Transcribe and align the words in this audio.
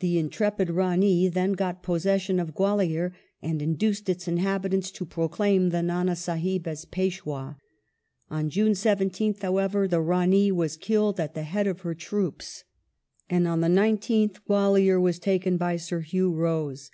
The 0.00 0.18
intrepid 0.18 0.68
Rani 0.68 1.28
then 1.28 1.54
got 1.54 1.82
possession 1.82 2.38
of 2.38 2.54
Gwalior 2.54 3.14
and 3.40 3.62
induced 3.62 4.06
its 4.06 4.28
inhabitants 4.28 4.90
to 4.90 5.06
proclaim 5.06 5.70
the 5.70 5.78
Ndnd 5.78 6.10
Sdhib 6.10 6.66
as 6.66 6.84
Peshwd. 6.84 7.56
On 8.30 8.50
June 8.50 8.72
17th, 8.72 9.40
however, 9.40 9.88
the 9.88 10.02
Rani 10.02 10.52
was 10.52 10.76
killed 10.76 11.18
at 11.18 11.32
the 11.32 11.44
head 11.44 11.66
of 11.66 11.80
her 11.80 11.94
troops, 11.94 12.64
and 13.30 13.48
on 13.48 13.62
the 13.62 13.68
19th 13.68 14.40
Gwalior 14.46 15.00
was 15.00 15.18
taken 15.18 15.56
by 15.56 15.76
Sir 15.78 16.00
Hugh 16.00 16.34
Rose. 16.34 16.90